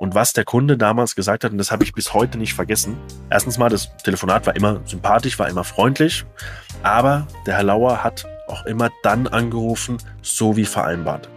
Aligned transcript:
Und 0.00 0.14
was 0.14 0.32
der 0.32 0.46
Kunde 0.46 0.78
damals 0.78 1.14
gesagt 1.14 1.44
hat, 1.44 1.52
und 1.52 1.58
das 1.58 1.70
habe 1.70 1.84
ich 1.84 1.92
bis 1.92 2.14
heute 2.14 2.38
nicht 2.38 2.54
vergessen. 2.54 2.96
Erstens 3.28 3.58
mal, 3.58 3.68
das 3.68 3.94
Telefonat 3.98 4.46
war 4.46 4.56
immer 4.56 4.80
sympathisch, 4.86 5.38
war 5.38 5.46
immer 5.50 5.62
freundlich, 5.62 6.24
aber 6.82 7.26
der 7.44 7.56
Herr 7.56 7.64
Lauer 7.64 8.02
hat 8.02 8.26
auch 8.48 8.64
immer 8.64 8.88
dann 9.02 9.26
angerufen, 9.26 9.98
so 10.22 10.56
wie 10.56 10.64
vereinbart. 10.64 11.28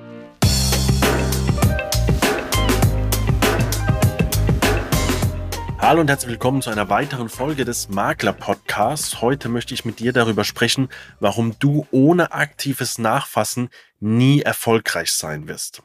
Hallo 5.94 6.01
und 6.01 6.10
herzlich 6.10 6.31
willkommen 6.31 6.63
zu 6.63 6.71
einer 6.71 6.89
weiteren 6.89 7.29
Folge 7.29 7.65
des 7.65 7.87
Makler 7.87 8.33
Podcasts. 8.33 9.21
Heute 9.21 9.47
möchte 9.47 9.75
ich 9.75 9.85
mit 9.85 9.99
dir 9.99 10.12
darüber 10.12 10.43
sprechen, 10.43 10.89
warum 11.19 11.55
du 11.60 11.85
ohne 11.92 12.31
aktives 12.31 12.97
Nachfassen 12.97 13.69
nie 13.99 14.42
erfolgreich 14.42 15.11
sein 15.11 15.47
wirst. 15.47 15.83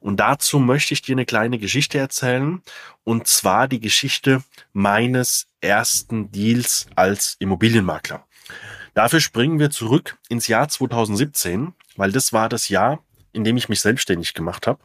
Und 0.00 0.20
dazu 0.20 0.58
möchte 0.58 0.94
ich 0.94 1.02
dir 1.02 1.12
eine 1.12 1.26
kleine 1.26 1.58
Geschichte 1.58 1.98
erzählen, 1.98 2.62
und 3.04 3.26
zwar 3.26 3.68
die 3.68 3.80
Geschichte 3.80 4.42
meines 4.72 5.48
ersten 5.60 6.32
Deals 6.32 6.86
als 6.96 7.36
Immobilienmakler. 7.38 8.24
Dafür 8.94 9.20
springen 9.20 9.58
wir 9.58 9.68
zurück 9.68 10.16
ins 10.30 10.46
Jahr 10.46 10.70
2017, 10.70 11.74
weil 11.96 12.10
das 12.10 12.32
war 12.32 12.48
das 12.48 12.70
Jahr, 12.70 13.04
in 13.34 13.44
dem 13.44 13.58
ich 13.58 13.68
mich 13.68 13.82
selbstständig 13.82 14.32
gemacht 14.32 14.66
habe. 14.66 14.80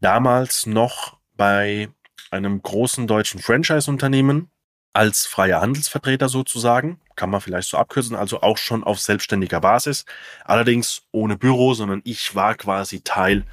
Damals 0.00 0.64
noch 0.64 1.18
bei 1.36 1.90
einem 2.32 2.62
großen 2.62 3.06
deutschen 3.06 3.40
Franchise-Unternehmen 3.40 4.50
als 4.92 5.26
freier 5.26 5.60
Handelsvertreter 5.60 6.28
sozusagen, 6.28 7.00
kann 7.16 7.30
man 7.30 7.40
vielleicht 7.40 7.68
so 7.68 7.78
abkürzen, 7.78 8.16
also 8.16 8.42
auch 8.42 8.58
schon 8.58 8.84
auf 8.84 9.00
selbstständiger 9.00 9.60
Basis, 9.60 10.04
allerdings 10.44 11.02
ohne 11.12 11.36
Büro, 11.36 11.74
sondern 11.74 12.02
ich 12.04 12.34
war 12.34 12.54
quasi 12.54 13.00
Teil 13.00 13.44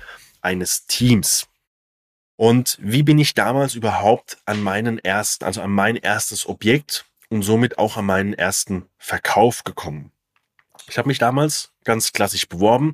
eines 0.42 0.86
Teams. 0.88 1.48
Und 2.36 2.78
wie 2.82 3.04
bin 3.04 3.18
ich 3.20 3.34
damals 3.34 3.76
überhaupt 3.76 4.38
an 4.46 4.64
meinen 4.64 5.00
ersten, 5.00 5.44
also 5.44 5.62
an 5.62 5.72
mein 5.72 5.98
erstes 5.98 6.48
Objekt 6.48 7.06
und 7.30 7.42
somit 7.42 7.78
auch 7.78 7.98
an 7.98 8.06
meinen 8.06 8.34
ersten 8.34 8.86
Verkauf 8.98 9.64
gekommen? 9.64 10.12
Ich 10.88 10.98
habe 10.98 11.10
mich 11.10 11.20
damals 11.20 11.72
ganz 11.84 12.14
klassisch 12.14 12.48
beworben, 12.48 12.94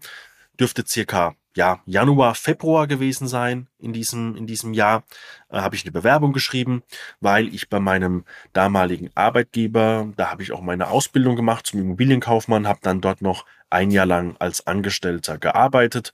dürfte 0.59 0.83
circa 0.85 1.35
ja, 1.55 1.81
Januar, 1.85 2.35
Februar 2.35 2.85
gewesen 2.85 3.27
sein 3.27 3.67
in 3.79 3.93
diesem, 3.93 4.35
in 4.35 4.45
diesem 4.45 4.73
Jahr, 4.73 5.03
äh, 5.49 5.57
habe 5.57 5.75
ich 5.75 5.83
eine 5.83 5.93
Bewerbung 5.93 6.33
geschrieben, 6.33 6.83
weil 7.21 7.53
ich 7.53 7.69
bei 7.69 7.79
meinem 7.79 8.25
damaligen 8.51 9.09
Arbeitgeber, 9.15 10.11
da 10.17 10.31
habe 10.31 10.43
ich 10.43 10.51
auch 10.51 10.61
meine 10.61 10.89
Ausbildung 10.89 11.35
gemacht 11.37 11.65
zum 11.65 11.79
Immobilienkaufmann, 11.79 12.67
habe 12.67 12.79
dann 12.81 12.99
dort 12.99 13.21
noch 13.21 13.45
ein 13.69 13.89
Jahr 13.89 14.05
lang 14.05 14.35
als 14.37 14.67
Angestellter 14.67 15.37
gearbeitet, 15.37 16.11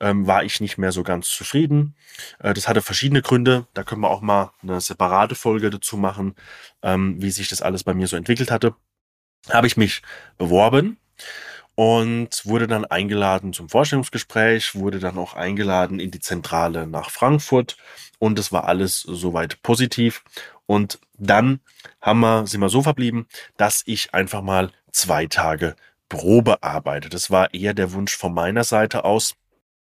ähm, 0.00 0.28
war 0.28 0.44
ich 0.44 0.60
nicht 0.60 0.78
mehr 0.78 0.92
so 0.92 1.02
ganz 1.02 1.28
zufrieden. 1.28 1.96
Äh, 2.38 2.54
das 2.54 2.68
hatte 2.68 2.80
verschiedene 2.80 3.22
Gründe, 3.22 3.66
da 3.74 3.82
können 3.82 4.02
wir 4.02 4.10
auch 4.10 4.20
mal 4.20 4.52
eine 4.62 4.80
separate 4.80 5.34
Folge 5.34 5.70
dazu 5.70 5.96
machen, 5.96 6.36
ähm, 6.82 7.20
wie 7.20 7.30
sich 7.32 7.48
das 7.48 7.62
alles 7.62 7.82
bei 7.82 7.94
mir 7.94 8.06
so 8.06 8.16
entwickelt 8.16 8.52
hatte. 8.52 8.76
Habe 9.50 9.66
ich 9.66 9.76
mich 9.76 10.02
beworben 10.38 10.98
und 11.74 12.46
wurde 12.46 12.66
dann 12.66 12.84
eingeladen 12.84 13.52
zum 13.52 13.68
Vorstellungsgespräch, 13.68 14.74
wurde 14.74 15.00
dann 15.00 15.18
auch 15.18 15.34
eingeladen 15.34 15.98
in 15.98 16.10
die 16.10 16.20
Zentrale 16.20 16.86
nach 16.86 17.10
Frankfurt 17.10 17.76
und 18.18 18.38
es 18.38 18.52
war 18.52 18.64
alles 18.64 19.00
soweit 19.00 19.62
positiv. 19.62 20.22
Und 20.66 20.98
dann 21.18 21.60
haben 22.00 22.20
wir, 22.20 22.46
sind 22.46 22.60
wir 22.60 22.68
so 22.68 22.82
verblieben, 22.82 23.26
dass 23.56 23.82
ich 23.86 24.14
einfach 24.14 24.42
mal 24.42 24.70
zwei 24.92 25.26
Tage 25.26 25.76
Probe 26.08 26.62
arbeite. 26.62 27.08
Das 27.08 27.30
war 27.30 27.52
eher 27.52 27.74
der 27.74 27.92
Wunsch 27.92 28.16
von 28.16 28.32
meiner 28.32 28.64
Seite 28.64 29.04
aus, 29.04 29.34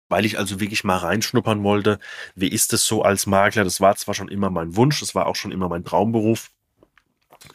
weil 0.10 0.26
ich 0.26 0.38
also 0.40 0.60
wirklich 0.60 0.84
mal 0.84 0.98
reinschnuppern 0.98 1.64
wollte. 1.64 2.00
Wie 2.36 2.48
ist 2.48 2.74
es 2.74 2.86
so 2.86 3.04
als 3.04 3.26
Makler? 3.26 3.64
Das 3.64 3.80
war 3.80 3.96
zwar 3.96 4.16
schon 4.16 4.28
immer 4.30 4.50
mein 4.50 4.76
Wunsch, 4.76 5.00
das 5.00 5.16
war 5.16 5.28
auch 5.28 5.36
schon 5.36 5.52
immer 5.52 5.70
mein 5.70 5.86
Traumberuf. 5.86 6.50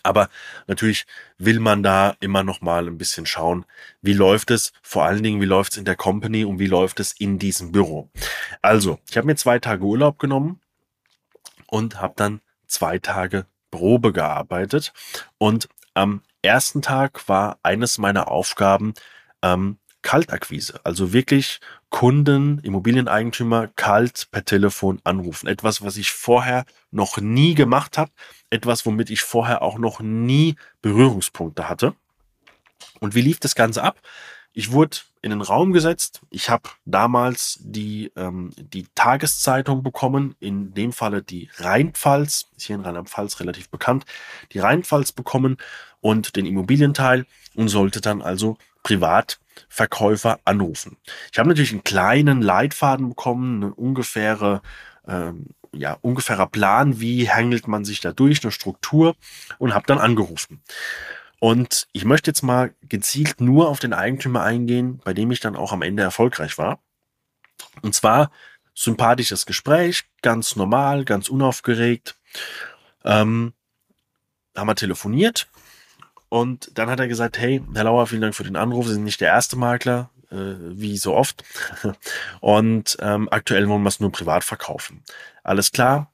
Aber 0.03 0.29
natürlich 0.67 1.07
will 1.39 1.61
man 1.61 1.83
da 1.83 2.17
immer 2.21 2.43
noch 2.43 2.61
mal 2.61 2.87
ein 2.87 2.99
bisschen 2.99 3.27
schauen, 3.27 3.65
wie 4.03 4.13
läuft 4.13 4.51
es, 4.51 4.73
vor 4.83 5.05
allen 5.05 5.23
Dingen, 5.23 5.41
wie 5.41 5.47
läuft 5.47 5.73
es 5.73 5.79
in 5.79 5.85
der 5.85 5.97
Company 5.97 6.45
und 6.45 6.59
wie 6.59 6.67
läuft 6.67 7.01
es 7.01 7.13
in 7.13 7.39
diesem 7.39 7.73
Büro. 7.73 8.11
Also, 8.63 8.99
ich 9.09 9.17
habe 9.17 9.27
mir 9.27 9.37
zwei 9.37 9.59
Tage 9.59 9.85
Urlaub 9.85 10.19
genommen 10.19 10.61
und 11.67 12.01
habe 12.01 12.15
dann 12.17 12.41
zwei 12.67 12.99
Tage 12.99 13.47
Probe 13.71 14.13
gearbeitet. 14.13 14.93
Und 15.39 15.69
am 15.95 16.23
ersten 16.43 16.83
Tag 16.83 17.29
war 17.29 17.59
eines 17.63 17.99
meiner 17.99 18.29
Aufgaben 18.29 18.95
ähm, 19.43 19.79
Kaltakquise. 20.03 20.81
Also 20.85 21.13
wirklich 21.13 21.61
Kunden, 21.91 22.59
Immobilieneigentümer 22.61 23.69
kalt 23.69 24.29
per 24.31 24.45
Telefon 24.45 25.01
anrufen. 25.05 25.47
Etwas, 25.47 25.83
was 25.83 25.97
ich 25.97 26.11
vorher 26.13 26.65
noch 26.91 27.19
nie 27.19 27.55
gemacht 27.55 27.99
habe. 27.99 28.11
Etwas, 28.51 28.87
womit 28.87 29.11
ich 29.11 29.23
vorher 29.23 29.63
auch 29.63 29.79
noch 29.79 30.01
nie 30.01 30.57
Berührungspunkte 30.83 31.69
hatte. 31.69 31.95
Und 33.01 33.15
wie 33.15 33.23
lief 33.23 33.41
das 33.41 33.55
Ganze 33.55 33.83
ab? 33.83 34.01
Ich 34.53 34.73
wurde 34.73 34.99
in 35.23 35.31
den 35.31 35.43
Raum 35.43 35.73
gesetzt. 35.73 36.21
Ich 36.31 36.51
habe 36.51 36.71
damals 36.85 37.59
die, 37.61 38.11
ähm, 38.17 38.51
die 38.57 38.87
Tageszeitung 38.95 39.83
bekommen, 39.83 40.35
in 40.41 40.75
dem 40.75 40.93
Falle 40.93 41.23
die 41.23 41.51
Rheinpfalz, 41.57 42.49
ist 42.57 42.67
hier 42.67 42.77
in 42.77 42.83
Rheinland-Pfalz 42.83 43.39
relativ 43.41 43.69
bekannt, 43.69 44.07
die 44.53 44.59
Rheinpfalz 44.59 45.13
bekommen 45.13 45.59
und 46.01 46.37
den 46.37 46.47
Immobilienteil 46.47 47.27
und 47.55 47.69
sollte 47.69 48.01
dann 48.01 48.23
also 48.23 48.57
Privatverkäufer 48.83 50.41
anrufen. 50.45 50.97
Ich 51.33 51.39
habe 51.39 51.49
natürlich 51.49 51.73
einen 51.73 51.85
kleinen 51.85 52.43
Leitfaden 52.43 53.11
bekommen, 53.11 53.63
eine 53.63 53.75
ungefähre, 53.75 54.63
ähm, 55.07 55.47
ja, 55.73 55.97
ungefährer 56.01 56.47
Plan, 56.47 57.01
wie 57.01 57.31
hangelt 57.31 57.69
man 57.69 57.85
sich 57.85 58.01
da 58.01 58.13
durch, 58.13 58.43
eine 58.43 58.53
Struktur 58.53 59.15
und 59.59 59.75
habe 59.75 59.87
dann 59.87 59.99
angerufen. 59.99 60.63
Und 61.39 61.89
ich 61.93 62.05
möchte 62.05 62.31
jetzt 62.31 62.43
mal 62.43 62.75
gezielt 62.83 63.41
nur 63.41 63.69
auf 63.69 63.79
den 63.79 63.95
Eigentümer 63.95 64.43
eingehen, 64.43 65.01
bei 65.05 65.15
dem 65.15 65.31
ich 65.31 65.41
dann 65.41 65.57
auch 65.57 65.73
am 65.73 65.83
Ende 65.83 66.03
erfolgreich 66.03 66.59
war. 66.59 66.81
Und 67.83 67.95
zwar 67.95 68.31
sympathisches 68.75 69.47
Gespräch, 69.47 70.05
ganz 70.23 70.57
normal, 70.57 71.05
ganz 71.05 71.29
unaufgeregt. 71.29 72.17
Ähm, 73.05 73.55
haben 74.57 74.67
wir 74.67 74.75
telefoniert 74.75 75.49
und 76.31 76.79
dann 76.79 76.89
hat 76.89 77.01
er 77.01 77.09
gesagt, 77.09 77.39
hey, 77.39 77.61
Herr 77.75 77.85
Lauer, 77.85 78.07
vielen 78.07 78.23
Dank 78.23 78.37
für 78.37 78.45
den 78.45 78.57
Anruf. 78.57 78.87
Sie 78.87 78.95
sind 78.95 79.05
nicht 79.05 79.21
der 79.21 79.29
erste 79.29 79.57
Makler, 79.57 80.11
äh, 80.31 80.55
wie 80.61 80.97
so 80.97 81.15
oft. 81.15 81.43
Und 82.41 82.97
ähm, 83.01 83.29
aktuell 83.31 83.69
wollen 83.69 83.83
wir 83.83 83.89
es 83.89 83.99
nur 83.99 84.13
privat 84.13 84.45
verkaufen. 84.45 85.03
Alles 85.43 85.73
klar. 85.73 86.13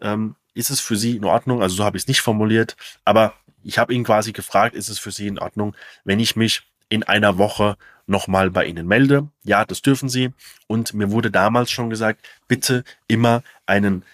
Ähm, 0.00 0.36
ist 0.54 0.70
es 0.70 0.80
für 0.80 0.96
Sie 0.96 1.16
in 1.16 1.24
Ordnung? 1.24 1.62
Also 1.62 1.74
so 1.74 1.84
habe 1.84 1.96
ich 1.96 2.04
es 2.04 2.08
nicht 2.08 2.20
formuliert, 2.20 2.76
aber 3.04 3.34
ich 3.64 3.78
habe 3.78 3.92
ihn 3.92 4.04
quasi 4.04 4.30
gefragt, 4.30 4.76
ist 4.76 4.88
es 4.88 5.00
für 5.00 5.10
Sie 5.10 5.26
in 5.26 5.40
Ordnung, 5.40 5.74
wenn 6.04 6.20
ich 6.20 6.36
mich 6.36 6.62
in 6.88 7.02
einer 7.02 7.36
Woche 7.36 7.76
nochmal 8.06 8.52
bei 8.52 8.66
Ihnen 8.66 8.86
melde? 8.86 9.28
Ja, 9.42 9.64
das 9.64 9.82
dürfen 9.82 10.08
Sie. 10.08 10.32
Und 10.68 10.94
mir 10.94 11.10
wurde 11.10 11.32
damals 11.32 11.72
schon 11.72 11.90
gesagt, 11.90 12.24
bitte 12.46 12.84
immer 13.08 13.42
einen 13.66 14.04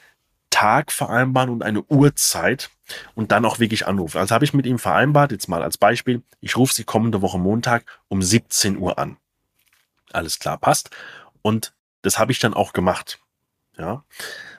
Tag 0.49 0.93
vereinbaren 0.93 1.51
und 1.51 1.63
eine 1.63 1.83
Uhrzeit 1.83 2.71
und 3.15 3.33
dann 3.33 3.45
auch 3.45 3.59
wirklich 3.59 3.87
anrufen. 3.87 4.19
Also 4.19 4.35
habe 4.35 4.45
ich 4.45 4.55
mit 4.55 4.67
ihm 4.67 4.79
vereinbart, 4.79 5.33
jetzt 5.33 5.49
mal 5.49 5.63
als 5.63 5.79
Beispiel, 5.79 6.23
ich 6.41 6.57
rufe 6.57 6.75
Sie 6.75 6.85
kommende 6.85 7.23
Woche 7.23 7.39
Montag 7.39 7.85
um 8.09 8.23
17 8.23 8.77
Uhr 8.77 8.99
an. 8.99 9.17
Alles 10.13 10.39
klar, 10.39 10.59
passt. 10.59 10.91
Und 11.43 11.75
das 12.03 12.19
habe 12.19 12.33
ich 12.33 12.39
dann 12.39 12.55
auch 12.55 12.73
gemacht. 12.73 13.21
Ja. 13.79 14.05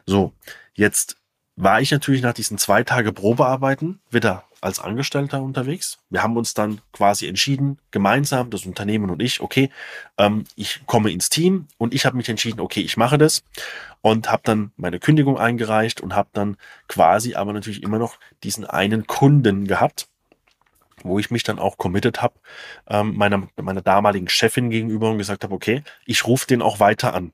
So, 0.05 0.33
jetzt 0.73 1.17
war 1.55 1.81
ich 1.81 1.91
natürlich 1.91 2.21
nach 2.21 2.33
diesen 2.33 2.57
zwei 2.57 2.83
Tage 2.83 3.13
Probearbeiten 3.13 4.01
wieder 4.09 4.43
als 4.63 4.79
Angestellter 4.79 5.41
unterwegs. 5.41 5.99
Wir 6.09 6.23
haben 6.23 6.37
uns 6.37 6.53
dann 6.53 6.81
quasi 6.91 7.27
entschieden, 7.27 7.79
gemeinsam, 7.91 8.49
das 8.49 8.65
Unternehmen 8.65 9.09
und 9.09 9.21
ich, 9.21 9.41
okay, 9.41 9.69
ähm, 10.17 10.45
ich 10.55 10.81
komme 10.85 11.11
ins 11.11 11.29
Team 11.29 11.67
und 11.77 11.93
ich 11.93 12.05
habe 12.05 12.17
mich 12.17 12.29
entschieden, 12.29 12.59
okay, 12.59 12.81
ich 12.81 12.97
mache 12.97 13.17
das 13.17 13.43
und 14.01 14.31
habe 14.31 14.41
dann 14.45 14.71
meine 14.77 14.99
Kündigung 14.99 15.37
eingereicht 15.37 16.01
und 16.01 16.15
habe 16.15 16.29
dann 16.33 16.57
quasi 16.87 17.35
aber 17.35 17.53
natürlich 17.53 17.83
immer 17.83 17.99
noch 17.99 18.17
diesen 18.43 18.65
einen 18.65 19.05
Kunden 19.05 19.67
gehabt, 19.67 20.07
wo 21.03 21.19
ich 21.19 21.29
mich 21.29 21.43
dann 21.43 21.59
auch 21.59 21.77
committed 21.77 22.21
habe, 22.21 22.35
ähm, 22.87 23.15
meiner, 23.15 23.47
meiner 23.61 23.81
damaligen 23.81 24.29
Chefin 24.29 24.69
gegenüber 24.69 25.11
und 25.11 25.17
gesagt 25.17 25.43
habe, 25.43 25.53
okay, 25.53 25.83
ich 26.05 26.25
rufe 26.25 26.47
den 26.47 26.61
auch 26.61 26.79
weiter 26.79 27.13
an. 27.13 27.33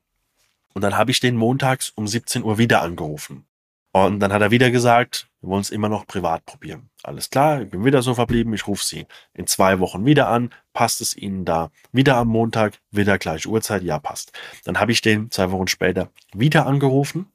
Und 0.73 0.81
dann 0.81 0.97
habe 0.97 1.11
ich 1.11 1.19
den 1.19 1.35
montags 1.35 1.91
um 1.95 2.07
17 2.07 2.43
Uhr 2.43 2.57
wieder 2.57 2.81
angerufen. 2.81 3.45
Und 3.91 4.19
dann 4.19 4.33
hat 4.33 4.41
er 4.41 4.51
wieder 4.51 4.71
gesagt, 4.71 5.28
wir 5.41 5.49
wollen 5.49 5.61
es 5.61 5.69
immer 5.69 5.87
noch 5.87 6.05
privat 6.05 6.45
probieren. 6.45 6.89
Alles 7.03 7.29
klar, 7.29 7.61
ich 7.61 7.69
bin 7.69 7.85
wieder 7.85 8.01
so 8.01 8.13
verblieben, 8.13 8.53
ich 8.53 8.67
rufe 8.67 8.83
Sie 8.83 9.05
in 9.33 9.47
zwei 9.47 9.79
Wochen 9.79 10.05
wieder 10.05 10.27
an. 10.27 10.53
Passt 10.73 10.99
es 11.01 11.15
Ihnen 11.15 11.45
da? 11.45 11.71
Wieder 11.91 12.17
am 12.17 12.27
Montag, 12.27 12.79
wieder 12.91 13.17
gleiche 13.17 13.47
Uhrzeit? 13.47 13.83
Ja, 13.83 13.99
passt. 13.99 14.33
Dann 14.65 14.79
habe 14.79 14.91
ich 14.91 15.01
den 15.01 15.31
zwei 15.31 15.51
Wochen 15.51 15.67
später 15.67 16.09
wieder 16.33 16.65
angerufen, 16.65 17.31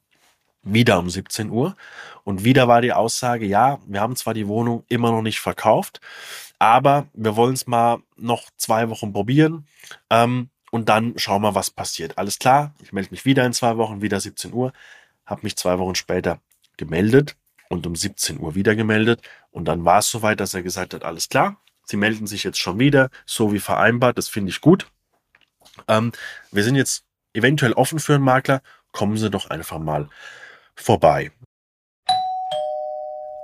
wieder 0.63 0.99
um 0.99 1.09
17 1.09 1.51
Uhr. 1.51 1.77
Und 2.25 2.45
wieder 2.45 2.69
war 2.69 2.83
die 2.83 2.93
Aussage, 2.93 3.47
ja, 3.47 3.79
wir 3.87 4.01
haben 4.01 4.17
zwar 4.17 4.35
die 4.35 4.49
Wohnung 4.49 4.85
immer 4.89 5.11
noch 5.11 5.23
nicht 5.23 5.41
verkauft, 5.41 6.01
aber 6.59 7.07
wir 7.15 7.37
wollen 7.37 7.55
es 7.55 7.67
mal 7.67 7.99
noch 8.17 8.51
zwei 8.57 8.91
Wochen 8.91 9.13
probieren. 9.13 9.67
Ähm, 10.11 10.51
und 10.71 10.89
dann 10.89 11.15
schauen 11.17 11.43
wir, 11.43 11.55
was 11.55 11.71
passiert. 11.71 12.19
Alles 12.19 12.39
klar, 12.39 12.75
ich 12.83 12.93
melde 12.93 13.11
mich 13.13 13.25
wieder 13.25 13.47
in 13.47 13.53
zwei 13.53 13.77
Wochen, 13.77 14.03
wieder 14.03 14.21
17 14.21 14.53
Uhr 14.53 14.73
habe 15.27 15.41
mich 15.43 15.57
zwei 15.57 15.79
Wochen 15.79 15.95
später 15.95 16.41
gemeldet 16.77 17.37
und 17.69 17.87
um 17.87 17.97
17 17.97 18.39
Uhr 18.41 18.55
wieder 18.55 18.75
gemeldet. 18.75 19.23
Und 19.51 19.67
dann 19.67 19.85
war 19.85 19.99
es 19.99 20.11
soweit, 20.11 20.41
dass 20.41 20.55
er 20.55 20.63
gesagt 20.63 20.95
hat, 20.95 21.05
alles 21.05 21.29
klar, 21.29 21.61
Sie 21.87 21.97
melden 21.97 22.27
sich 22.27 22.45
jetzt 22.45 22.59
schon 22.59 22.79
wieder, 22.79 23.11
so 23.27 23.53
wie 23.53 23.59
vereinbart, 23.59 24.17
das 24.17 24.29
finde 24.29 24.51
ich 24.51 24.61
gut. 24.61 24.91
Ähm, 25.87 26.13
wir 26.51 26.65
sind 26.65 26.77
jetzt 26.77 27.05
eventuell 27.35 27.73
offen 27.73 27.99
für 27.99 28.15
einen 28.15 28.25
Makler, 28.25 28.63
kommen 28.93 29.17
Sie 29.17 29.31
doch 29.31 29.51
einfach 29.51 29.79
mal 29.79 30.09
vorbei. 30.75 31.31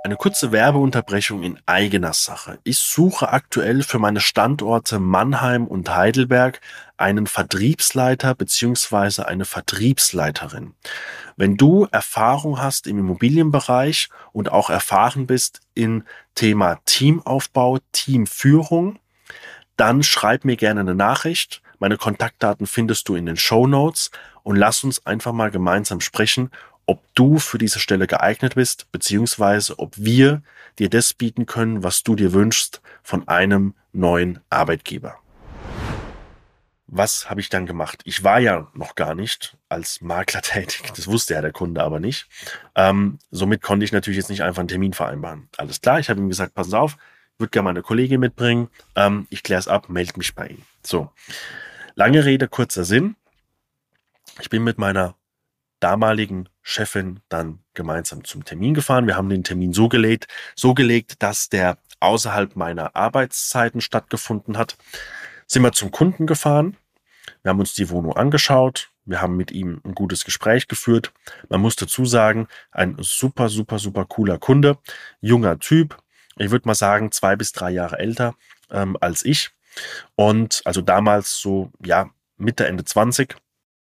Eine 0.03 0.15
kurze 0.15 0.51
Werbeunterbrechung 0.51 1.43
in 1.43 1.59
eigener 1.67 2.13
Sache. 2.13 2.57
Ich 2.63 2.79
suche 2.79 3.29
aktuell 3.29 3.83
für 3.83 3.99
meine 3.99 4.19
Standorte 4.19 4.97
Mannheim 4.97 5.67
und 5.67 5.95
Heidelberg 5.95 6.59
einen 6.97 7.27
Vertriebsleiter 7.27 8.33
beziehungsweise 8.33 9.27
eine 9.27 9.45
Vertriebsleiterin. 9.45 10.73
Wenn 11.37 11.55
du 11.55 11.87
Erfahrung 11.91 12.59
hast 12.59 12.87
im 12.87 12.97
Immobilienbereich 12.97 14.09
und 14.33 14.51
auch 14.51 14.71
erfahren 14.71 15.27
bist 15.27 15.61
in 15.75 16.03
Thema 16.33 16.79
Teamaufbau, 16.85 17.77
Teamführung, 17.91 18.97
dann 19.77 20.01
schreib 20.01 20.45
mir 20.45 20.57
gerne 20.57 20.79
eine 20.79 20.95
Nachricht. 20.95 21.61
Meine 21.77 21.97
Kontaktdaten 21.97 22.65
findest 22.65 23.07
du 23.07 23.13
in 23.13 23.27
den 23.27 23.37
Show 23.37 23.67
Notes 23.67 24.09
und 24.41 24.55
lass 24.55 24.83
uns 24.83 25.05
einfach 25.05 25.31
mal 25.31 25.51
gemeinsam 25.51 26.01
sprechen 26.01 26.49
ob 26.91 27.01
du 27.15 27.39
für 27.39 27.57
diese 27.57 27.79
Stelle 27.79 28.05
geeignet 28.05 28.55
bist, 28.55 28.91
beziehungsweise 28.91 29.79
ob 29.79 29.95
wir 29.95 30.43
dir 30.77 30.89
das 30.89 31.13
bieten 31.13 31.45
können, 31.45 31.85
was 31.85 32.03
du 32.03 32.17
dir 32.17 32.33
wünschst 32.33 32.81
von 33.01 33.29
einem 33.29 33.75
neuen 33.93 34.41
Arbeitgeber. 34.49 35.17
Was 36.87 37.29
habe 37.29 37.39
ich 37.39 37.47
dann 37.47 37.65
gemacht? 37.65 38.01
Ich 38.03 38.25
war 38.25 38.39
ja 38.39 38.67
noch 38.73 38.95
gar 38.95 39.15
nicht 39.15 39.55
als 39.69 40.01
Makler 40.01 40.41
tätig. 40.41 40.91
Das 40.93 41.07
wusste 41.07 41.33
ja 41.33 41.41
der 41.41 41.53
Kunde 41.53 41.81
aber 41.81 42.01
nicht. 42.01 42.27
Ähm, 42.75 43.19
somit 43.31 43.61
konnte 43.61 43.85
ich 43.85 43.93
natürlich 43.93 44.17
jetzt 44.17 44.29
nicht 44.29 44.43
einfach 44.43 44.59
einen 44.59 44.67
Termin 44.67 44.91
vereinbaren. 44.91 45.47
Alles 45.55 45.79
klar, 45.79 45.97
ich 46.01 46.09
habe 46.09 46.19
ihm 46.19 46.27
gesagt, 46.27 46.55
pass 46.55 46.73
auf, 46.73 46.97
ich 47.35 47.39
würde 47.39 47.51
gerne 47.51 47.69
meine 47.69 47.83
Kollegin 47.83 48.19
mitbringen. 48.19 48.67
Ähm, 48.97 49.27
ich 49.29 49.43
kläre 49.43 49.59
es 49.59 49.69
ab, 49.69 49.87
melde 49.87 50.11
mich 50.17 50.35
bei 50.35 50.47
ihm. 50.47 50.63
So, 50.83 51.09
lange 51.95 52.25
Rede, 52.25 52.49
kurzer 52.49 52.83
Sinn. 52.83 53.15
Ich 54.41 54.49
bin 54.49 54.61
mit 54.65 54.77
meiner 54.77 55.15
damaligen 55.81 56.47
Chefin 56.61 57.19
dann 57.27 57.59
gemeinsam 57.73 58.23
zum 58.23 58.45
Termin 58.45 58.73
gefahren. 58.73 59.07
Wir 59.07 59.17
haben 59.17 59.29
den 59.29 59.43
Termin 59.43 59.73
so 59.73 59.89
gelegt, 59.89 60.27
so 60.55 60.73
gelegt, 60.73 61.21
dass 61.21 61.49
der 61.49 61.77
außerhalb 61.99 62.55
meiner 62.55 62.95
Arbeitszeiten 62.95 63.81
stattgefunden 63.81 64.57
hat. 64.57 64.77
Sind 65.47 65.63
wir 65.63 65.73
zum 65.73 65.91
Kunden 65.91 66.27
gefahren. 66.27 66.77
Wir 67.43 67.49
haben 67.49 67.59
uns 67.59 67.73
die 67.73 67.89
Wohnung 67.89 68.15
angeschaut. 68.15 68.89
Wir 69.05 69.21
haben 69.21 69.35
mit 69.35 69.51
ihm 69.51 69.81
ein 69.83 69.95
gutes 69.95 70.25
Gespräch 70.25 70.67
geführt. 70.67 71.11
Man 71.49 71.61
muss 71.61 71.75
dazu 71.75 72.05
sagen, 72.05 72.47
ein 72.71 72.95
super, 72.99 73.49
super, 73.49 73.79
super 73.79 74.05
cooler 74.05 74.37
Kunde. 74.37 74.77
Junger 75.19 75.59
Typ. 75.59 75.97
Ich 76.37 76.51
würde 76.51 76.67
mal 76.67 76.75
sagen, 76.75 77.11
zwei 77.11 77.35
bis 77.35 77.51
drei 77.51 77.71
Jahre 77.71 77.99
älter 77.99 78.35
ähm, 78.69 78.97
als 79.01 79.25
ich. 79.25 79.51
Und 80.15 80.61
also 80.65 80.81
damals 80.81 81.39
so, 81.39 81.71
ja, 81.83 82.09
Mitte, 82.37 82.67
Ende 82.67 82.83
20 82.85 83.35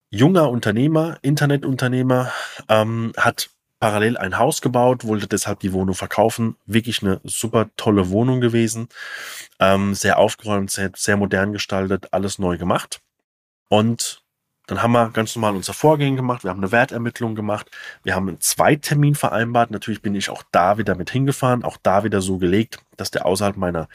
junger 0.10 0.50
Unternehmer, 0.50 1.18
Internetunternehmer, 1.22 2.32
ähm, 2.68 3.14
hat 3.18 3.50
parallel 3.80 4.18
ein 4.18 4.38
Haus 4.38 4.62
gebaut, 4.62 5.06
wollte 5.06 5.28
deshalb 5.28 5.60
die 5.62 5.72
Wohnung 5.74 5.96
verkaufen. 5.96 6.56
Wirklich 6.66 7.02
eine 7.02 7.22
super 7.24 7.70
tolle 7.78 8.10
Wohnung 8.10 8.42
gewesen. 8.42 8.90
Ähm, 9.60 9.94
sehr 9.94 10.18
aufgeräumt, 10.18 10.70
sehr, 10.70 10.92
sehr 10.96 11.18
modern 11.18 11.54
gestaltet, 11.54 12.10
alles 12.12 12.40
neu 12.40 12.58
gemacht. 12.58 13.02
Und 13.70 14.24
dann 14.68 14.84
haben 14.84 14.92
wir 14.92 15.10
ganz 15.10 15.36
normal 15.36 15.56
unser 15.56 15.74
Vorgehen 15.74 16.16
gemacht. 16.16 16.44
Wir 16.44 16.52
haben 16.52 16.60
eine 16.60 16.72
Wertermittlung 16.72 17.34
gemacht. 17.34 17.72
Wir 18.04 18.16
haben 18.16 18.28
einen 18.28 18.42
Zweitermin 18.42 19.16
vereinbart. 19.16 19.72
Natürlich 19.72 20.02
bin 20.02 20.14
ich 20.14 20.30
auch 20.30 20.44
da 20.52 20.78
wieder 20.78 20.96
mit 20.96 21.10
hingefahren. 21.10 21.64
Auch 21.64 21.78
da 21.82 22.04
wieder 22.04 22.22
so 22.22 22.38
gelegt, 22.38 22.80
dass 22.98 23.10
der 23.10 23.26
außerhalb 23.26 23.58
meiner, 23.58 23.88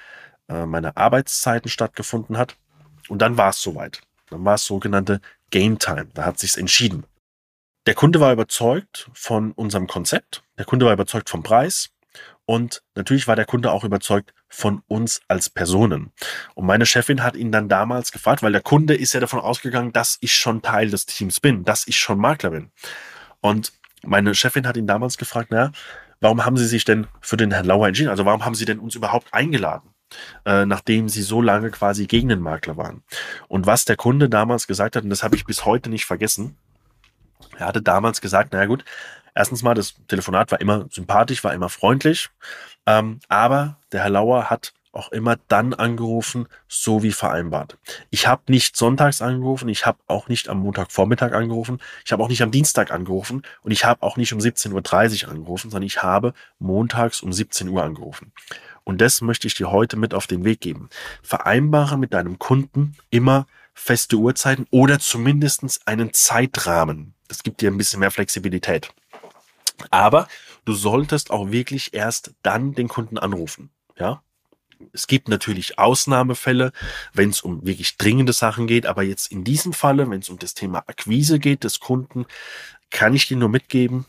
äh, 0.48 0.66
meiner 0.66 0.96
Arbeitszeiten 0.96 1.70
stattgefunden 1.70 2.38
hat. 2.38 2.56
Und 3.08 3.22
dann 3.22 3.36
war 3.36 3.50
es 3.50 3.60
soweit. 3.60 4.00
Dann 4.30 4.44
war 4.44 4.54
es 4.54 4.64
sogenannte 4.64 5.20
Game 5.54 5.78
Time. 5.78 6.08
Da 6.14 6.24
hat 6.24 6.40
sich's 6.40 6.56
entschieden. 6.56 7.06
Der 7.86 7.94
Kunde 7.94 8.18
war 8.18 8.32
überzeugt 8.32 9.08
von 9.14 9.52
unserem 9.52 9.86
Konzept. 9.86 10.42
Der 10.58 10.64
Kunde 10.64 10.84
war 10.84 10.92
überzeugt 10.92 11.30
vom 11.30 11.44
Preis. 11.44 11.90
Und 12.44 12.82
natürlich 12.96 13.28
war 13.28 13.36
der 13.36 13.44
Kunde 13.44 13.70
auch 13.70 13.84
überzeugt 13.84 14.34
von 14.48 14.82
uns 14.88 15.20
als 15.28 15.48
Personen. 15.48 16.10
Und 16.56 16.66
meine 16.66 16.86
Chefin 16.86 17.22
hat 17.22 17.36
ihn 17.36 17.52
dann 17.52 17.68
damals 17.68 18.10
gefragt, 18.10 18.42
weil 18.42 18.50
der 18.50 18.62
Kunde 18.62 18.96
ist 18.96 19.12
ja 19.12 19.20
davon 19.20 19.38
ausgegangen, 19.38 19.92
dass 19.92 20.18
ich 20.20 20.34
schon 20.34 20.60
Teil 20.60 20.90
des 20.90 21.06
Teams 21.06 21.38
bin, 21.38 21.62
dass 21.62 21.86
ich 21.86 22.00
schon 22.00 22.18
Makler 22.18 22.50
bin. 22.50 22.72
Und 23.40 23.72
meine 24.02 24.34
Chefin 24.34 24.66
hat 24.66 24.76
ihn 24.76 24.88
damals 24.88 25.18
gefragt, 25.18 25.50
na, 25.52 25.70
warum 26.18 26.44
haben 26.44 26.56
Sie 26.56 26.66
sich 26.66 26.84
denn 26.84 27.06
für 27.20 27.36
den 27.36 27.52
Herrn 27.52 27.66
Lauer 27.66 27.86
entschieden? 27.86 28.10
Also 28.10 28.24
warum 28.24 28.44
haben 28.44 28.56
Sie 28.56 28.64
denn 28.64 28.80
uns 28.80 28.96
überhaupt 28.96 29.32
eingeladen? 29.32 29.93
Äh, 30.44 30.66
nachdem 30.66 31.08
sie 31.08 31.22
so 31.22 31.40
lange 31.40 31.70
quasi 31.70 32.06
gegen 32.06 32.28
den 32.28 32.40
Makler 32.40 32.76
waren. 32.76 33.02
Und 33.48 33.66
was 33.66 33.84
der 33.84 33.96
Kunde 33.96 34.28
damals 34.28 34.66
gesagt 34.66 34.96
hat, 34.96 35.04
und 35.04 35.10
das 35.10 35.22
habe 35.22 35.36
ich 35.36 35.44
bis 35.44 35.64
heute 35.64 35.90
nicht 35.90 36.04
vergessen, 36.04 36.56
er 37.58 37.66
hatte 37.66 37.82
damals 37.82 38.20
gesagt, 38.20 38.52
naja 38.52 38.66
gut, 38.66 38.84
erstens 39.34 39.62
mal, 39.62 39.74
das 39.74 39.94
Telefonat 40.08 40.50
war 40.50 40.60
immer 40.60 40.86
sympathisch, 40.90 41.44
war 41.44 41.54
immer 41.54 41.68
freundlich, 41.68 42.30
ähm, 42.86 43.20
aber 43.28 43.78
der 43.92 44.02
Herr 44.02 44.10
Lauer 44.10 44.50
hat 44.50 44.72
auch 44.96 45.12
immer 45.12 45.36
dann 45.48 45.74
angerufen, 45.74 46.46
so 46.68 47.02
wie 47.02 47.12
vereinbart. 47.12 47.78
Ich 48.10 48.26
habe 48.26 48.42
nicht 48.48 48.76
sonntags 48.76 49.22
angerufen, 49.22 49.68
ich 49.68 49.86
habe 49.86 49.98
auch 50.06 50.28
nicht 50.28 50.48
am 50.48 50.60
Montagvormittag 50.60 51.32
angerufen, 51.32 51.80
ich 52.04 52.12
habe 52.12 52.22
auch 52.22 52.28
nicht 52.28 52.42
am 52.42 52.50
Dienstag 52.50 52.90
angerufen 52.90 53.42
und 53.62 53.70
ich 53.70 53.84
habe 53.84 54.02
auch 54.02 54.16
nicht 54.16 54.32
um 54.32 54.38
17.30 54.38 55.24
Uhr 55.24 55.30
angerufen, 55.30 55.70
sondern 55.70 55.86
ich 55.86 56.02
habe 56.02 56.34
montags 56.58 57.22
um 57.22 57.32
17 57.32 57.68
Uhr 57.68 57.82
angerufen. 57.82 58.32
Und 58.84 59.00
das 59.00 59.20
möchte 59.22 59.46
ich 59.46 59.54
dir 59.54 59.70
heute 59.70 59.96
mit 59.96 60.14
auf 60.14 60.26
den 60.26 60.44
Weg 60.44 60.60
geben. 60.60 60.88
Vereinbare 61.22 61.98
mit 61.98 62.12
deinem 62.12 62.38
Kunden 62.38 62.96
immer 63.10 63.46
feste 63.72 64.16
Uhrzeiten 64.16 64.66
oder 64.70 64.98
zumindest 64.98 65.80
einen 65.86 66.12
Zeitrahmen. 66.12 67.14
Das 67.28 67.42
gibt 67.42 67.60
dir 67.60 67.70
ein 67.70 67.78
bisschen 67.78 68.00
mehr 68.00 68.10
Flexibilität. 68.10 68.92
Aber 69.90 70.28
du 70.64 70.72
solltest 70.72 71.30
auch 71.30 71.50
wirklich 71.50 71.94
erst 71.94 72.34
dann 72.42 72.74
den 72.74 72.88
Kunden 72.88 73.18
anrufen. 73.18 73.70
Ja, 73.96 74.22
es 74.92 75.06
gibt 75.06 75.28
natürlich 75.28 75.78
Ausnahmefälle, 75.78 76.72
wenn 77.12 77.30
es 77.30 77.42
um 77.42 77.64
wirklich 77.66 77.96
dringende 77.96 78.32
Sachen 78.32 78.66
geht, 78.66 78.86
aber 78.86 79.02
jetzt 79.02 79.30
in 79.30 79.44
diesem 79.44 79.72
Falle, 79.72 80.08
wenn 80.10 80.20
es 80.20 80.28
um 80.28 80.38
das 80.38 80.54
Thema 80.54 80.84
Akquise 80.86 81.38
geht 81.38 81.64
des 81.64 81.80
Kunden, 81.80 82.26
kann 82.90 83.14
ich 83.14 83.28
dir 83.28 83.36
nur 83.36 83.48
mitgeben, 83.48 84.06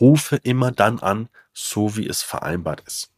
rufe 0.00 0.36
immer 0.36 0.72
dann 0.72 0.98
an, 0.98 1.28
so 1.52 1.96
wie 1.96 2.08
es 2.08 2.22
vereinbart 2.22 2.82
ist. 2.86 3.13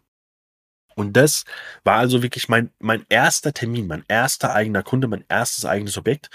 Und 0.97 1.12
das 1.12 1.45
war 1.85 1.99
also 1.99 2.23
wirklich 2.23 2.49
mein, 2.49 2.71
mein 2.81 3.05
erster 3.11 3.53
Termin, 3.53 3.87
mein 3.87 4.05
erster 4.09 4.55
eigener 4.55 4.83
Kunde, 4.83 5.09
mein 5.09 5.25
erstes 5.29 5.67
eigenes 5.67 5.99
Objekt. 5.99 6.31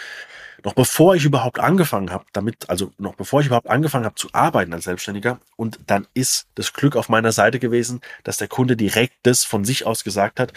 Noch 0.64 0.74
bevor 0.74 1.16
ich 1.16 1.26
überhaupt 1.26 1.60
angefangen 1.60 2.12
habe, 2.12 2.26
damit, 2.32 2.70
also 2.70 2.94
noch 3.00 3.16
bevor 3.16 3.42
ich 3.42 3.48
überhaupt 3.48 3.68
angefangen 3.68 4.06
habe 4.06 4.16
zu 4.16 4.30
arbeiten 4.34 4.72
als 4.74 4.84
Selbstständiger. 4.84 5.40
Und 5.56 5.80
dann 5.88 6.08
ist 6.14 6.46
das 6.54 6.74
Glück 6.74 6.96
auf 6.96 7.10
meiner 7.10 7.32
Seite 7.32 7.58
gewesen, 7.58 8.02
dass 8.24 8.38
der 8.38 8.48
Kunde 8.48 8.78
direkt 8.78 9.16
das 9.24 9.44
von 9.44 9.66
sich 9.66 9.88
aus 9.88 10.04
gesagt 10.04 10.40
hat, 10.40 10.54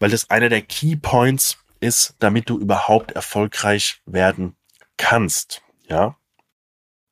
weil 0.00 0.10
das 0.10 0.28
einer 0.30 0.48
der 0.48 0.62
Key 0.62 0.96
Points 0.96 1.58
ist, 1.78 2.16
damit 2.18 2.50
du 2.50 2.58
überhaupt 2.58 3.12
erfolgreich 3.12 4.02
werden 4.06 4.56
kannst. 4.96 5.62
Ja. 5.88 6.16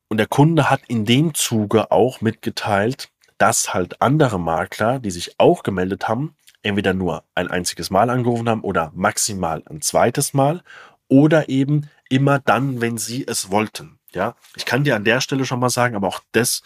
Und 0.08 0.16
der 0.16 0.26
Kunde 0.26 0.68
hat 0.68 0.80
in 0.88 1.04
dem 1.04 1.32
Zuge 1.34 1.92
auch 1.92 2.20
mitgeteilt, 2.20 3.08
dass 3.38 3.72
halt 3.72 4.02
andere 4.02 4.38
Makler, 4.38 4.98
die 4.98 5.10
sich 5.10 5.38
auch 5.38 5.62
gemeldet 5.62 6.08
haben, 6.08 6.34
entweder 6.62 6.92
nur 6.92 7.24
ein 7.34 7.48
einziges 7.48 7.90
Mal 7.90 8.10
angerufen 8.10 8.48
haben 8.48 8.62
oder 8.62 8.92
maximal 8.94 9.62
ein 9.66 9.80
zweites 9.80 10.34
Mal 10.34 10.62
oder 11.08 11.48
eben 11.48 11.88
immer 12.08 12.38
dann, 12.38 12.80
wenn 12.80 12.98
sie 12.98 13.26
es 13.26 13.50
wollten. 13.50 13.98
Ja, 14.12 14.34
ich 14.56 14.64
kann 14.64 14.84
dir 14.84 14.96
an 14.96 15.04
der 15.04 15.20
Stelle 15.20 15.44
schon 15.44 15.60
mal 15.60 15.70
sagen, 15.70 15.94
aber 15.94 16.08
auch 16.08 16.20
das 16.32 16.62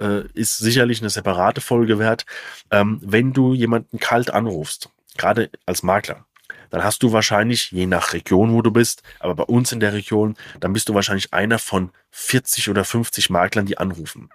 äh, 0.00 0.26
ist 0.32 0.58
sicherlich 0.58 1.00
eine 1.00 1.10
separate 1.10 1.60
Folge 1.60 1.98
wert. 1.98 2.24
Ähm, 2.70 3.00
wenn 3.02 3.32
du 3.32 3.54
jemanden 3.54 3.98
kalt 3.98 4.30
anrufst, 4.30 4.90
gerade 5.16 5.50
als 5.66 5.82
Makler, 5.82 6.25
dann 6.70 6.84
hast 6.84 7.02
du 7.02 7.12
wahrscheinlich, 7.12 7.70
je 7.70 7.86
nach 7.86 8.12
Region, 8.12 8.52
wo 8.52 8.62
du 8.62 8.70
bist, 8.70 9.02
aber 9.20 9.34
bei 9.34 9.44
uns 9.44 9.72
in 9.72 9.80
der 9.80 9.92
Region, 9.92 10.36
dann 10.60 10.72
bist 10.72 10.88
du 10.88 10.94
wahrscheinlich 10.94 11.32
einer 11.32 11.58
von 11.58 11.90
40 12.10 12.70
oder 12.70 12.84
50 12.84 13.30
Maklern, 13.30 13.66
die 13.66 13.78
anrufen. 13.78 14.30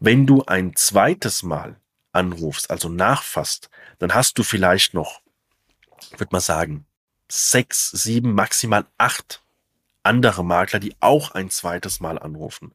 Wenn 0.00 0.26
du 0.26 0.44
ein 0.44 0.74
zweites 0.76 1.42
Mal 1.42 1.76
anrufst, 2.12 2.70
also 2.70 2.88
nachfasst, 2.88 3.70
dann 3.98 4.14
hast 4.14 4.38
du 4.38 4.42
vielleicht 4.42 4.94
noch, 4.94 5.20
würde 6.16 6.30
man 6.32 6.40
sagen, 6.40 6.86
sechs, 7.28 7.90
sieben, 7.90 8.32
maximal 8.34 8.86
acht 8.96 9.42
andere 10.02 10.44
Makler, 10.44 10.80
die 10.80 10.94
auch 11.00 11.32
ein 11.32 11.50
zweites 11.50 12.00
Mal 12.00 12.18
anrufen. 12.18 12.74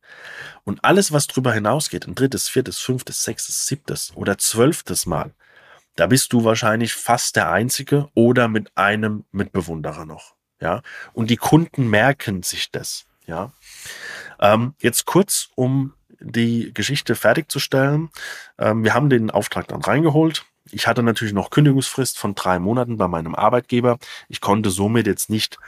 Und 0.63 0.83
alles, 0.83 1.11
was 1.11 1.27
drüber 1.27 1.51
hinausgeht, 1.51 2.07
ein 2.07 2.15
drittes, 2.15 2.47
viertes, 2.47 2.79
fünftes, 2.79 3.23
sechstes, 3.23 3.65
siebtes 3.65 4.11
oder 4.15 4.37
zwölftes 4.37 5.05
Mal, 5.05 5.33
da 5.95 6.07
bist 6.07 6.33
du 6.33 6.43
wahrscheinlich 6.43 6.93
fast 6.93 7.35
der 7.35 7.51
Einzige 7.51 8.09
oder 8.13 8.47
mit 8.47 8.75
einem 8.75 9.25
Mitbewunderer 9.31 10.05
noch. 10.05 10.35
Ja, 10.59 10.81
und 11.13 11.29
die 11.29 11.37
Kunden 11.37 11.89
merken 11.89 12.43
sich 12.43 12.71
das. 12.71 13.05
Ja, 13.25 13.51
ähm, 14.39 14.75
jetzt 14.79 15.05
kurz, 15.05 15.49
um 15.55 15.93
die 16.19 16.73
Geschichte 16.73 17.15
fertigzustellen. 17.15 18.09
Ähm, 18.57 18.83
wir 18.83 18.93
haben 18.93 19.09
den 19.09 19.29
Auftrag 19.29 19.67
dann 19.67 19.81
reingeholt. 19.81 20.45
Ich 20.71 20.87
hatte 20.87 21.03
natürlich 21.03 21.33
noch 21.33 21.49
Kündigungsfrist 21.49 22.17
von 22.17 22.35
drei 22.35 22.59
Monaten 22.59 22.97
bei 22.97 23.07
meinem 23.07 23.35
Arbeitgeber. 23.35 23.97
Ich 24.29 24.39
konnte 24.39 24.69
somit 24.69 25.07
jetzt 25.07 25.29
nicht 25.29 25.59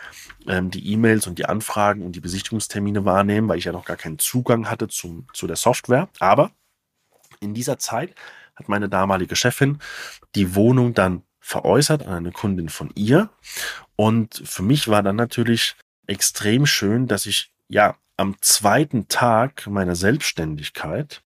ähm, 0.48 0.72
die 0.72 0.92
E-Mails 0.94 1.28
und 1.28 1.38
die 1.38 1.46
Anfragen 1.46 2.02
und 2.02 2.14
die 2.14 2.22
Besichtigungstermine 2.22 3.04
wahrnehmen, 3.04 3.50
weil 3.50 3.58
ich 3.58 3.66
ja 3.66 3.74
noch 3.74 3.86
gar 3.86 3.98
keinen 3.98 4.20
Zugang 4.20 4.70
hatte 4.70 4.88
zum, 4.88 5.28
zu 5.34 5.48
der 5.48 5.58
Software. 5.58 6.08
Aber 6.20 6.52
in 7.42 7.54
dieser 7.54 7.78
Zeit 7.78 8.16
hat 8.56 8.70
meine 8.70 8.90
damalige 8.90 9.36
Chefin 9.36 9.80
die 10.36 10.56
Wohnung 10.56 10.94
dann 10.94 11.24
veräußert 11.40 12.08
an 12.08 12.14
eine 12.14 12.32
Kundin 12.32 12.70
von 12.70 12.92
ihr. 12.96 13.30
Und 13.96 14.42
für 14.46 14.64
mich 14.64 14.88
war 14.88 15.04
dann 15.04 15.16
natürlich 15.16 15.76
extrem 16.08 16.66
schön, 16.66 17.08
dass 17.08 17.26
ich 17.26 17.52
ja 17.68 17.96
am 18.18 18.36
zweiten 18.42 19.08
Tag 19.08 19.68
meiner 19.68 19.96
Selbstständigkeit 19.96 21.22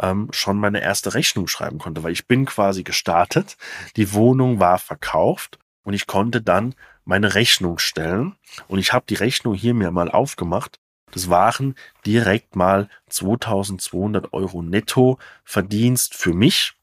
ähm, 0.00 0.28
schon 0.32 0.58
meine 0.58 0.82
erste 0.82 1.14
Rechnung 1.14 1.46
schreiben 1.46 1.78
konnte, 1.78 2.02
weil 2.02 2.12
ich 2.12 2.26
bin 2.26 2.46
quasi 2.46 2.82
gestartet, 2.82 3.56
die 3.96 4.12
Wohnung 4.12 4.58
war 4.58 4.78
verkauft 4.78 5.58
und 5.84 5.94
ich 5.94 6.06
konnte 6.06 6.42
dann 6.42 6.74
meine 7.04 7.34
Rechnung 7.34 7.78
stellen 7.78 8.34
und 8.66 8.78
ich 8.78 8.92
habe 8.92 9.04
die 9.08 9.14
Rechnung 9.14 9.54
hier 9.54 9.74
mir 9.74 9.90
mal 9.90 10.10
aufgemacht. 10.10 10.80
Das 11.14 11.30
waren 11.30 11.76
direkt 12.04 12.56
mal 12.56 12.88
2200 13.08 14.32
Euro 14.32 14.62
netto 14.62 15.18
Verdienst 15.44 16.14
für 16.14 16.34
mich 16.34 16.74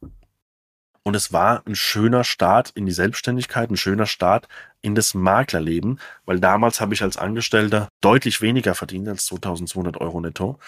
und 1.04 1.16
es 1.16 1.34
war 1.34 1.64
ein 1.66 1.76
schöner 1.76 2.24
Start 2.24 2.72
in 2.76 2.86
die 2.86 2.92
Selbstständigkeit, 2.92 3.70
ein 3.70 3.78
schöner 3.78 4.06
Start 4.06 4.48
in 4.82 4.96
das 4.96 5.14
Maklerleben, 5.14 6.00
weil 6.26 6.40
damals 6.40 6.80
habe 6.80 6.94
ich 6.94 7.02
als 7.02 7.18
Angestellter 7.18 7.90
deutlich 8.00 8.42
weniger 8.42 8.74
verdient 8.74 9.10
als 9.10 9.26
2200 9.26 9.98
Euro 9.98 10.22
netto. 10.22 10.60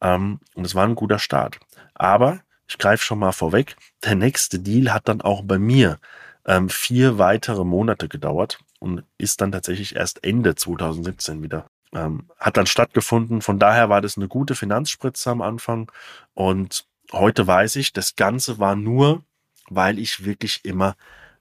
Ähm, 0.00 0.40
und 0.54 0.64
es 0.64 0.74
war 0.74 0.86
ein 0.86 0.94
guter 0.94 1.18
Start. 1.18 1.58
Aber 1.94 2.40
ich 2.68 2.78
greife 2.78 3.02
schon 3.02 3.18
mal 3.18 3.32
vorweg, 3.32 3.76
der 4.04 4.14
nächste 4.14 4.60
Deal 4.60 4.92
hat 4.92 5.08
dann 5.08 5.22
auch 5.22 5.42
bei 5.42 5.58
mir 5.58 5.98
ähm, 6.44 6.68
vier 6.68 7.18
weitere 7.18 7.64
Monate 7.64 8.08
gedauert 8.08 8.58
und 8.78 9.04
ist 9.16 9.40
dann 9.40 9.52
tatsächlich 9.52 9.96
erst 9.96 10.22
Ende 10.22 10.54
2017 10.54 11.42
wieder 11.42 11.66
ähm, 11.94 12.30
hat 12.38 12.56
dann 12.56 12.66
stattgefunden. 12.66 13.42
Von 13.42 13.58
daher 13.58 13.88
war 13.88 14.00
das 14.00 14.16
eine 14.16 14.28
gute 14.28 14.54
Finanzspritze 14.54 15.30
am 15.30 15.42
Anfang. 15.42 15.90
Und 16.34 16.86
heute 17.12 17.46
weiß 17.46 17.76
ich, 17.76 17.92
das 17.92 18.16
Ganze 18.16 18.58
war 18.58 18.76
nur 18.76 19.22
weil 19.70 19.98
ich 19.98 20.24
wirklich 20.24 20.64
immer 20.64 20.96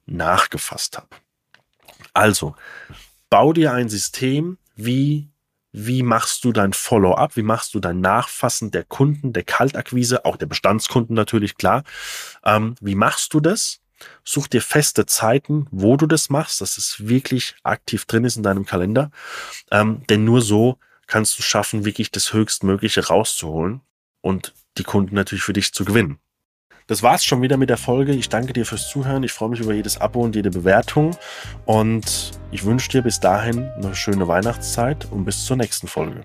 nachgefasst 0.05 0.97
habe. 0.97 1.09
Also, 2.13 2.55
bau 3.29 3.53
dir 3.53 3.73
ein 3.73 3.89
System, 3.89 4.57
wie, 4.75 5.29
wie 5.71 6.03
machst 6.03 6.43
du 6.43 6.51
dein 6.51 6.73
Follow-up, 6.73 7.35
wie 7.35 7.43
machst 7.43 7.73
du 7.73 7.79
dein 7.79 7.99
Nachfassen 7.99 8.71
der 8.71 8.83
Kunden, 8.83 9.33
der 9.33 9.43
Kaltakquise, 9.43 10.25
auch 10.25 10.37
der 10.37 10.45
Bestandskunden 10.45 11.15
natürlich, 11.15 11.57
klar. 11.57 11.83
Ähm, 12.43 12.75
wie 12.79 12.95
machst 12.95 13.33
du 13.33 13.39
das? 13.39 13.79
Such 14.23 14.47
dir 14.47 14.61
feste 14.61 15.05
Zeiten, 15.05 15.67
wo 15.71 15.97
du 15.97 16.05
das 16.05 16.29
machst, 16.29 16.61
dass 16.61 16.77
es 16.77 17.07
wirklich 17.07 17.55
aktiv 17.63 18.05
drin 18.05 18.25
ist 18.25 18.37
in 18.37 18.43
deinem 18.43 18.65
Kalender. 18.65 19.11
Ähm, 19.71 20.03
denn 20.09 20.23
nur 20.23 20.41
so 20.41 20.77
kannst 21.07 21.37
du 21.39 21.43
schaffen, 21.43 21.85
wirklich 21.85 22.11
das 22.11 22.33
Höchstmögliche 22.33 23.07
rauszuholen 23.07 23.81
und 24.21 24.53
die 24.77 24.83
Kunden 24.83 25.15
natürlich 25.15 25.43
für 25.43 25.53
dich 25.53 25.73
zu 25.73 25.85
gewinnen. 25.85 26.19
Das 26.87 27.03
war's 27.03 27.25
schon 27.25 27.41
wieder 27.41 27.57
mit 27.57 27.69
der 27.69 27.77
Folge. 27.77 28.13
Ich 28.13 28.29
danke 28.29 28.53
dir 28.53 28.65
fürs 28.65 28.89
Zuhören. 28.89 29.23
Ich 29.23 29.33
freue 29.33 29.49
mich 29.49 29.59
über 29.59 29.73
jedes 29.73 29.99
Abo 29.99 30.21
und 30.21 30.35
jede 30.35 30.51
Bewertung. 30.51 31.17
Und 31.65 32.31
ich 32.51 32.63
wünsche 32.63 32.89
dir 32.89 33.01
bis 33.01 33.19
dahin 33.19 33.69
eine 33.77 33.93
schöne 33.93 34.27
Weihnachtszeit 34.27 35.05
und 35.11 35.25
bis 35.25 35.45
zur 35.45 35.57
nächsten 35.57 35.89
Folge. 35.89 36.23